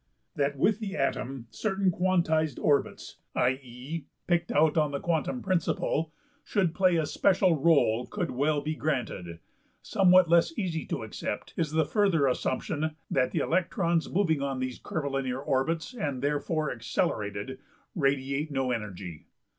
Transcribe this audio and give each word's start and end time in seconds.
That 0.35 0.57
with 0.57 0.79
the 0.79 0.95
atom 0.95 1.45
certain 1.51 1.91
quantized 1.91 2.57
orbits 2.59 3.17
[i.~e. 3.35 4.05
picked 4.25 4.51
out 4.51 4.75
on 4.75 4.89
the 4.89 4.99
quantum 4.99 5.43
principle] 5.43 6.11
should 6.43 6.73
play 6.73 6.95
a 6.97 7.05
special 7.05 7.51
r\^{o}le 7.51 8.09
could 8.09 8.31
well 8.31 8.61
be 8.61 8.73
granted; 8.73 9.37
somewhat 9.83 10.27
less 10.27 10.57
easy 10.57 10.87
to 10.87 11.03
accept 11.03 11.53
is 11.55 11.71
the 11.73 11.85
further 11.85 12.25
assumption 12.25 12.95
that 13.11 13.29
the 13.29 13.41
electrons 13.41 14.09
moving 14.09 14.41
on 14.41 14.57
these 14.57 14.79
curvilinear 14.79 15.39
orbits, 15.39 15.93
and 15.93 16.23
therefore 16.23 16.71
accelerated, 16.71 17.59
radiate 17.93 18.49
no 18.49 18.71
energy. 18.71 19.27